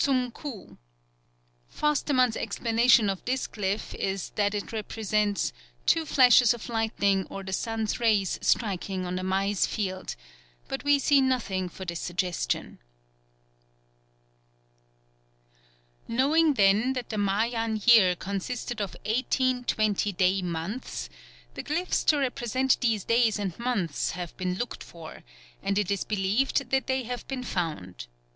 Cum 0.03 0.31
ku. 0.31 0.79
Forstemann's 1.69 2.35
explanation 2.35 3.07
of 3.07 3.23
this 3.25 3.47
glyph 3.47 3.93
is 3.93 4.31
that 4.31 4.55
it 4.55 4.71
represents 4.71 5.53
"two 5.85 6.07
flashes 6.07 6.55
of 6.55 6.69
lightning 6.69 7.27
or 7.29 7.43
the 7.43 7.53
sun's 7.53 7.99
rays 7.99 8.39
striking 8.41 9.05
on 9.05 9.19
a 9.19 9.23
maize 9.23 9.67
field," 9.67 10.15
but 10.67 10.83
we 10.83 10.97
see 10.97 11.21
nothing 11.21 11.69
for 11.69 11.85
this 11.85 11.99
suggestion. 11.99 12.79
Knowing 16.07 16.55
then 16.55 16.93
that 16.93 17.09
the 17.09 17.17
Mayan 17.19 17.79
year 17.85 18.15
consisted 18.15 18.81
of 18.81 18.95
eighteen 19.05 19.63
20 19.63 20.11
day 20.13 20.41
months, 20.41 21.09
the 21.53 21.61
glyphs 21.61 22.03
to 22.05 22.17
represent 22.17 22.81
these 22.81 23.03
days 23.03 23.37
and 23.37 23.53
months 23.59 24.09
have 24.13 24.35
been 24.35 24.55
looked 24.55 24.83
for, 24.83 25.21
and 25.61 25.77
it 25.77 25.91
is 25.91 26.03
believed 26.03 26.71
they 26.71 27.03
have 27.03 27.27
been 27.27 27.43
found. 27.43 28.07